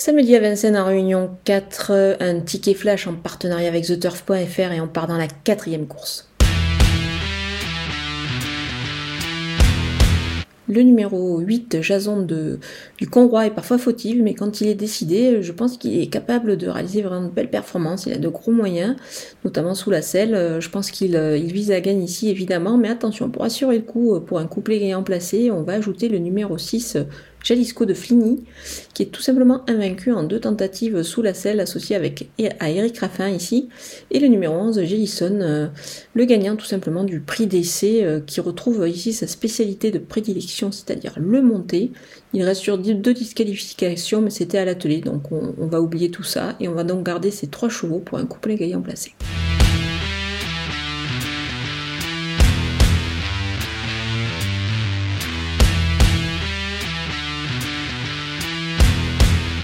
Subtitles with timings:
[0.00, 4.86] Samedi à Vincennes en réunion 4, un ticket flash en partenariat avec TheTurf.fr et on
[4.86, 6.30] part dans la quatrième course.
[10.68, 15.50] Le numéro 8, Jason du Conroi, est parfois fautif, mais quand il est décidé, je
[15.50, 18.06] pense qu'il est capable de réaliser vraiment de belles performances.
[18.06, 18.94] Il a de gros moyens,
[19.44, 20.60] notamment sous la selle.
[20.60, 24.20] Je pense qu'il il vise à gagner ici, évidemment, mais attention, pour assurer le coup,
[24.20, 26.98] pour un couplet gagnant placé, on va ajouter le numéro 6,
[27.42, 28.44] Jalisco de Fligny,
[28.94, 32.28] qui est tout simplement invaincu en deux tentatives sous la selle associé avec,
[32.60, 33.68] à Eric Raffin ici,
[34.10, 35.66] et le numéro 11, Jellison, euh,
[36.14, 40.72] le gagnant tout simplement du prix d'essai, euh, qui retrouve ici sa spécialité de prédilection,
[40.72, 41.92] c'est-à-dire le monté.
[42.34, 46.24] Il reste sur deux disqualifications, mais c'était à l'atelier, donc on, on va oublier tout
[46.24, 49.14] ça, et on va donc garder ces trois chevaux pour un couplet gagnant placé.